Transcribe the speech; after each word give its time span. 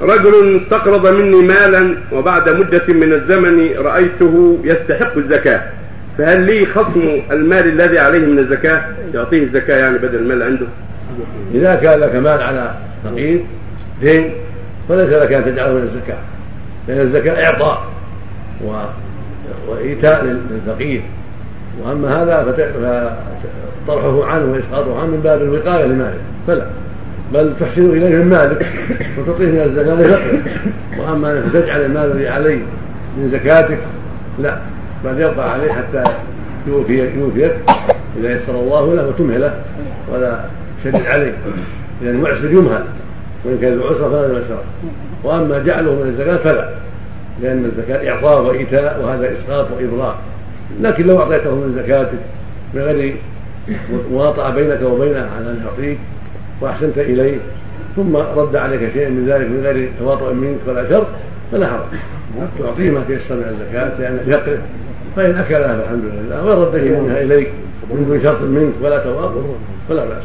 رجل 0.00 0.62
استقرض 0.62 1.22
مني 1.22 1.40
مالا 1.40 1.96
وبعد 2.12 2.50
مدة 2.50 2.86
من 2.94 3.12
الزمن 3.12 3.76
رأيته 3.76 4.58
يستحق 4.64 5.16
الزكاة. 5.16 5.62
فهل 6.18 6.44
لي 6.44 6.60
خصم 6.74 7.22
المال 7.30 7.68
الذي 7.68 7.98
عليه 7.98 8.26
من 8.26 8.38
الزكاة؟ 8.38 8.84
يعطيه 9.14 9.42
الزكاة 9.42 9.76
يعني 9.76 9.98
بدل 9.98 10.18
المال 10.18 10.42
عنده. 10.42 10.66
إذا 11.54 11.74
كان 11.74 12.00
لك 12.00 12.14
مال 12.14 12.42
على 12.42 12.74
فقير 13.04 13.44
دين 14.02 14.32
فليس 14.88 15.02
لك 15.02 15.36
أن 15.36 15.44
تجعله 15.44 15.72
من 15.72 15.82
الزكاة. 15.82 16.18
لأن 16.88 17.00
الزكاة 17.00 17.40
إعطاء 17.40 17.86
و... 18.64 18.82
وإيتاء 19.68 20.24
للفقير. 20.24 21.02
وأما 21.82 22.22
هذا 22.22 22.42
فطرحه 23.86 24.24
عنه 24.24 24.52
وإسقاطه 24.52 25.00
عنه 25.00 25.10
من 25.10 25.20
باب 25.20 25.42
الوقاية 25.42 25.86
لماله. 25.86 26.18
فلا. 26.46 26.66
بل 27.34 27.54
تحسن 27.60 27.90
إليه 27.90 28.16
من 28.16 28.28
مالك 28.28 28.66
وتعطيه 29.18 29.46
من 29.46 29.60
الزكاة. 29.60 29.94
لفقره 29.94 30.40
وأما 30.98 31.32
أنك 31.32 31.52
تجعل 31.52 31.80
المال 31.80 32.10
الذي 32.12 32.28
عليه 32.28 32.62
من 33.16 33.30
زكاتك 33.32 33.78
لا. 34.38 34.58
بل 35.04 35.20
يبقى 35.20 35.52
عليه 35.52 35.72
حتى 35.72 36.04
يوفيك 36.66 37.14
يوفيك 37.16 37.52
إذا 38.20 38.32
يسر 38.32 38.60
الله 38.60 38.94
له 38.94 39.08
وتمهله 39.08 39.54
ولا 40.12 40.40
شديد 40.84 41.06
عليه. 41.06 41.32
لأن 42.02 42.14
المعسر 42.14 42.50
يمهل. 42.50 42.84
وإن 43.44 43.58
كان 43.60 43.74
ذو 43.74 43.86
عسرة 43.86 44.08
فلا 44.08 44.38
يسر 44.38 44.62
وأما 45.24 45.58
جعله 45.58 45.94
من 45.94 46.08
الزكاة 46.08 46.36
فلا. 46.36 46.70
لأن 47.42 47.64
الزكاة 47.64 48.10
إعطاء 48.10 48.42
وإيتاء 48.42 49.02
وهذا 49.02 49.32
إسقاط 49.32 49.66
وإضرار 49.76 50.18
لكن 50.80 51.06
لو 51.06 51.18
أعطيته 51.18 51.54
من 51.54 51.82
زكاتك 51.82 52.18
من 52.74 52.80
غير 52.80 53.16
مواطأة 54.10 54.50
بينك 54.50 54.82
وبينه 54.82 55.28
على 55.36 55.50
أن 55.50 55.60
يعطيك 55.66 55.98
وأحسنت 56.60 56.98
إليه. 56.98 57.38
ثم 57.96 58.16
رد 58.16 58.56
عليك 58.56 58.92
شيئا 58.92 59.08
من 59.08 59.26
ذلك 59.26 59.48
من 59.48 59.60
غير 59.64 59.90
تواطؤ 59.98 60.32
منك 60.32 60.58
ولا 60.66 60.92
شر 60.92 61.06
فلا 61.52 61.66
حرج. 61.66 61.98
تعطيه 62.58 62.92
ما 62.94 63.04
تيسر 63.08 63.34
من 63.34 63.56
الزكاة 63.60 64.00
لأن 64.00 64.16
بحقه 64.26 64.58
فإن 65.16 65.38
أكلها 65.38 65.76
فالحمد 65.76 66.04
لله 66.04 66.44
وإن 66.44 66.62
رد 66.62 66.90
منها 66.90 67.20
إليك 67.22 67.48
من 67.90 68.06
دون 68.08 68.24
شرط 68.24 68.42
منك 68.42 68.72
ولا 68.82 68.98
تواطؤ 68.98 69.42
فلا 69.88 70.04
بأس. 70.04 70.24